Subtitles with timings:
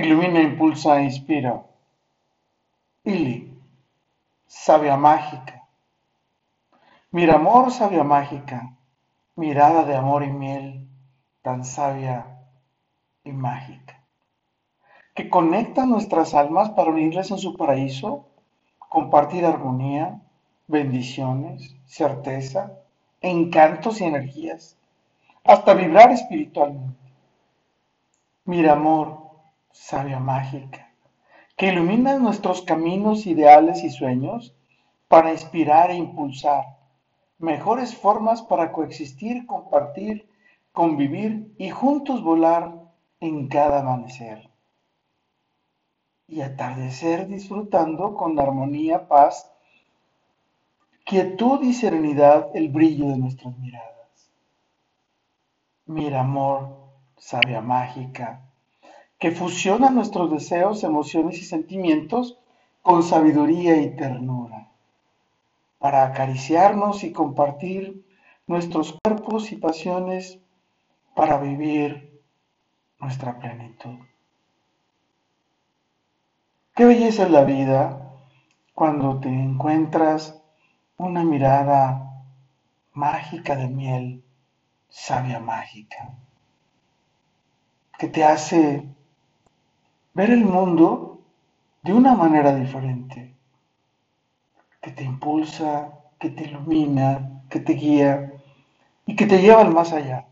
[0.00, 1.62] Ilumina, impulsa, inspira.
[3.04, 3.34] Ili,
[4.44, 5.68] sabia mágica.
[7.12, 8.74] Mira amor, sabia mágica.
[9.36, 10.88] Mirada de amor y miel,
[11.42, 12.26] tan sabia
[13.22, 14.02] y mágica.
[15.14, 18.26] Que conecta nuestras almas para unirles en su paraíso,
[18.88, 20.20] compartir armonía,
[20.66, 22.72] bendiciones, certeza,
[23.20, 24.76] encantos y energías,
[25.44, 26.98] hasta vibrar espiritualmente.
[28.44, 28.74] Mira
[29.74, 30.94] sabia mágica,
[31.56, 34.54] que ilumina nuestros caminos, ideales y sueños
[35.08, 36.64] para inspirar e impulsar
[37.38, 40.28] mejores formas para coexistir, compartir,
[40.72, 42.72] convivir y juntos volar
[43.20, 44.48] en cada amanecer.
[46.28, 49.52] Y atardecer disfrutando con armonía, paz,
[51.04, 54.30] quietud y serenidad el brillo de nuestras miradas.
[55.84, 56.76] Mira amor,
[57.18, 58.40] sabia mágica,
[59.24, 62.36] que fusiona nuestros deseos, emociones y sentimientos
[62.82, 64.68] con sabiduría y ternura,
[65.78, 68.04] para acariciarnos y compartir
[68.46, 70.40] nuestros cuerpos y pasiones
[71.14, 72.20] para vivir
[73.00, 73.96] nuestra plenitud.
[76.74, 78.12] Qué belleza es la vida
[78.74, 80.38] cuando te encuentras
[80.98, 82.26] una mirada
[82.92, 84.22] mágica de miel,
[84.90, 86.12] sabia mágica,
[87.98, 88.93] que te hace
[90.14, 91.18] ver el mundo
[91.82, 93.34] de una manera diferente,
[94.80, 98.32] que te impulsa, que te ilumina, que te guía
[99.06, 100.28] y que te lleva al más allá.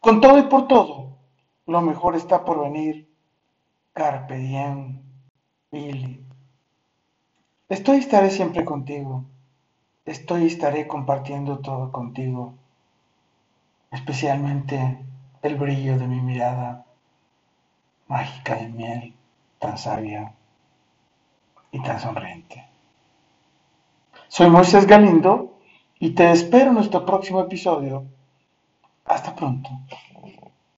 [0.00, 1.18] Con todo y por todo,
[1.66, 3.08] lo mejor está por venir.
[3.92, 5.02] Carpe diem,
[5.72, 6.24] Billy.
[7.68, 9.24] Estoy y estaré siempre contigo.
[10.04, 12.54] Estoy y estaré compartiendo todo contigo,
[13.90, 15.04] especialmente
[15.42, 16.86] el brillo de mi mirada
[18.08, 19.14] mágica de miel,
[19.58, 20.34] tan sabia
[21.70, 22.66] y tan sonriente.
[24.28, 25.58] Soy Moisés Galindo
[25.98, 28.06] y te espero en nuestro próximo episodio.
[29.04, 29.70] Hasta pronto.